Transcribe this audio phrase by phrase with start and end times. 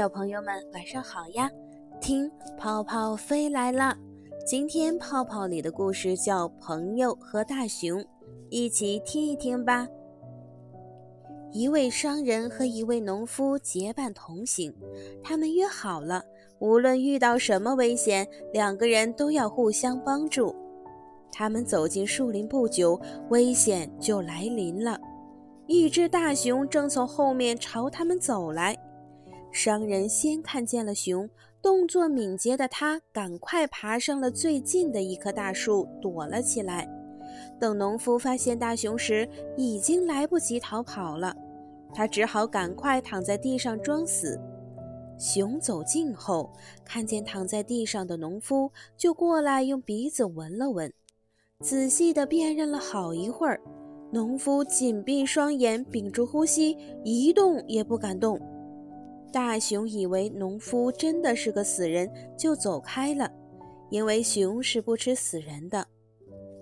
[0.00, 1.50] 小朋友们，晚上好呀！
[2.00, 3.94] 听泡泡飞来了。
[4.46, 8.00] 今天泡泡里的故事叫《朋友和大熊》，
[8.48, 9.86] 一起听一听吧。
[11.52, 14.74] 一位商人和一位农夫结伴同行，
[15.22, 16.24] 他们约好了，
[16.60, 20.56] 无论遇到什么危险，两个人都要互相帮助。
[21.30, 22.98] 他们走进树林不久，
[23.28, 24.98] 危险就来临了。
[25.66, 28.74] 一只大熊正从后面朝他们走来。
[29.52, 31.28] 商人先看见了熊，
[31.60, 36.88] 动作敏捷的他赶快爬上了最近的一棵大树，躲了起来。
[37.58, 41.34] 等农夫发现大熊时，已经来不及逃跑了，
[41.92, 44.40] 他只好赶快躺在地上装死。
[45.18, 46.50] 熊走近后，
[46.84, 50.92] 看见躺在地上的农夫，就过来用鼻子闻了闻，
[51.60, 53.60] 仔细地辨认了好一会儿。
[54.12, 58.40] 农夫紧闭双眼，屏住呼吸，一动也不敢动。
[59.32, 63.30] 大熊以为农夫真的是个死人，就走开了，
[63.88, 65.86] 因为熊是不吃死人的。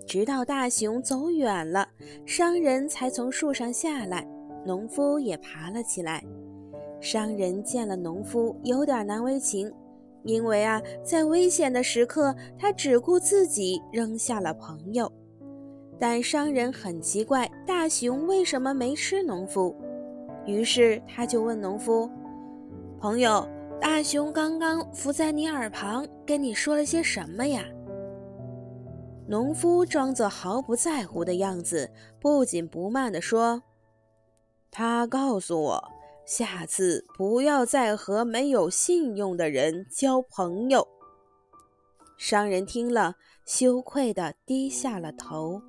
[0.05, 1.87] 直到大熊走远了，
[2.25, 4.27] 商人才从树上下来，
[4.65, 6.23] 农夫也爬了起来。
[7.01, 9.71] 商人见了农夫，有点难为情，
[10.23, 15.11] 因为啊，在危险的时刻，他只顾自己，扔下了朋友。
[15.99, 19.75] 但商人很奇怪，大熊为什么没吃农夫？
[20.45, 22.09] 于是他就问农夫。
[22.99, 23.47] 朋友，
[23.79, 27.63] 大熊刚刚伏在你耳旁，跟你说了些什么呀？
[29.25, 31.89] 农夫装作毫不在乎的样子，
[32.19, 33.63] 不紧不慢地说
[34.69, 35.91] ：“他告诉我，
[36.25, 40.85] 下次不要再和没有信用的人交朋友。”
[42.19, 45.61] 商人听了，羞愧地低下了头。